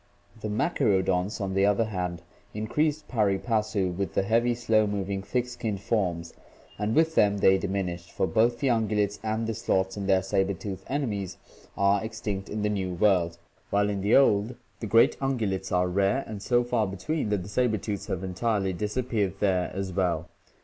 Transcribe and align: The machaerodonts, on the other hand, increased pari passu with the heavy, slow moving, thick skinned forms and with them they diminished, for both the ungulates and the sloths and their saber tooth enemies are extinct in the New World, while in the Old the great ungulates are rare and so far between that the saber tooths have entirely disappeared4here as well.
The 0.41 0.49
machaerodonts, 0.49 1.39
on 1.39 1.53
the 1.53 1.67
other 1.67 1.85
hand, 1.85 2.23
increased 2.55 3.07
pari 3.07 3.37
passu 3.37 3.91
with 3.95 4.15
the 4.15 4.23
heavy, 4.23 4.55
slow 4.55 4.87
moving, 4.87 5.21
thick 5.21 5.45
skinned 5.47 5.79
forms 5.79 6.33
and 6.79 6.95
with 6.95 7.13
them 7.13 7.37
they 7.37 7.59
diminished, 7.59 8.11
for 8.11 8.25
both 8.25 8.57
the 8.57 8.67
ungulates 8.69 9.19
and 9.21 9.45
the 9.45 9.53
sloths 9.53 9.95
and 9.97 10.09
their 10.09 10.23
saber 10.23 10.55
tooth 10.55 10.83
enemies 10.87 11.37
are 11.77 12.03
extinct 12.03 12.49
in 12.49 12.63
the 12.63 12.67
New 12.69 12.95
World, 12.95 13.37
while 13.69 13.91
in 13.91 14.01
the 14.01 14.15
Old 14.15 14.55
the 14.79 14.87
great 14.87 15.19
ungulates 15.21 15.71
are 15.71 15.87
rare 15.87 16.23
and 16.25 16.41
so 16.41 16.63
far 16.63 16.87
between 16.87 17.29
that 17.29 17.43
the 17.43 17.47
saber 17.47 17.77
tooths 17.77 18.07
have 18.07 18.23
entirely 18.23 18.73
disappeared4here 18.73 19.71
as 19.71 19.93
well. 19.93 20.27